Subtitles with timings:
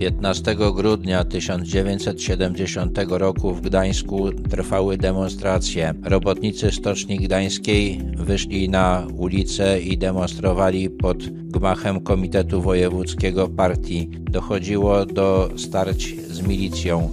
[0.00, 5.94] 15 grudnia 1970 roku w Gdańsku trwały demonstracje.
[6.04, 14.08] Robotnicy Stoczni Gdańskiej wyszli na ulicę i demonstrowali pod gmachem Komitetu Wojewódzkiego Partii.
[14.20, 17.10] Dochodziło do starć z milicją.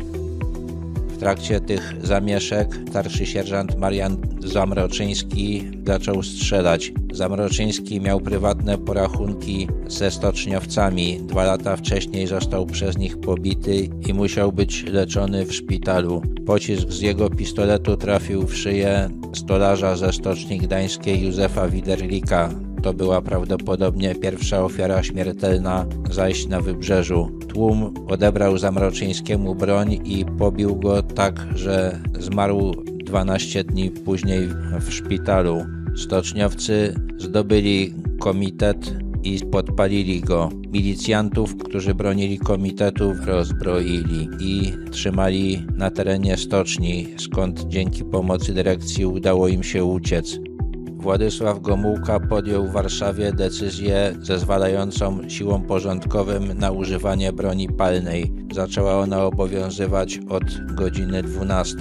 [1.18, 6.92] W trakcie tych zamieszek starszy sierżant Marian Zamroczyński zaczął strzelać.
[7.12, 11.20] Zamroczyński miał prywatne porachunki ze stoczniowcami.
[11.22, 16.22] Dwa lata wcześniej został przez nich pobity i musiał być leczony w szpitalu.
[16.46, 22.67] Pocisk z jego pistoletu trafił w szyję stolarza ze Stoczni Gdańskiej Józefa Widerlika.
[22.82, 27.32] To była prawdopodobnie pierwsza ofiara śmiertelna zajść na wybrzeżu.
[27.48, 34.48] Tłum odebrał Zamroczyńskiemu broń i pobił go tak, że zmarł 12 dni później
[34.82, 35.66] w szpitalu.
[35.96, 40.50] Stoczniowcy zdobyli komitet i podpalili go.
[40.72, 49.48] Milicjantów, którzy bronili komitetu, rozbroili i trzymali na terenie stoczni, skąd dzięki pomocy dyrekcji udało
[49.48, 50.40] im się uciec.
[51.00, 58.34] Władysław Gomułka podjął w Warszawie decyzję zezwalającą siłom porządkowym na używanie broni palnej.
[58.54, 60.44] Zaczęła ona obowiązywać od
[60.76, 61.76] godziny 12.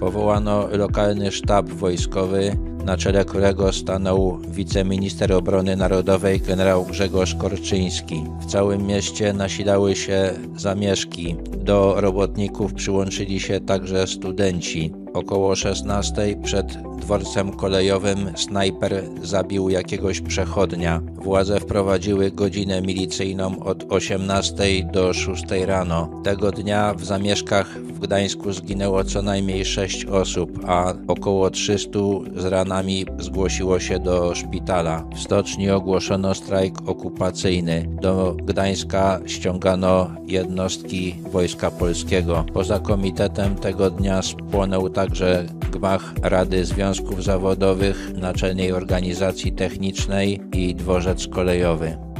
[0.00, 8.24] Powołano lokalny sztab wojskowy, na czele którego stanął wiceminister obrony narodowej generał Grzegorz Korczyński.
[8.40, 11.36] W całym mieście nasilały się zamieszki.
[11.56, 15.01] Do robotników przyłączyli się także studenci.
[15.14, 16.66] Około 16 przed
[17.00, 21.00] dworcem kolejowym snajper zabił jakiegoś przechodnia.
[21.14, 26.20] Władze wprowadziły godzinę milicyjną od 18 do 6 rano.
[26.24, 31.98] Tego dnia w zamieszkach w Gdańsku zginęło co najmniej 6 osób, a około 300
[32.36, 35.04] z ranami zgłosiło się do szpitala.
[35.14, 37.88] W stoczni ogłoszono strajk okupacyjny.
[38.00, 42.44] Do Gdańska ściągano jednostki Wojska Polskiego.
[42.52, 51.28] Poza komitetem tego dnia spłonął także gmach Rady Związków Zawodowych, Naczelnej Organizacji Technicznej i Dworzec
[51.28, 52.11] Kolejowy.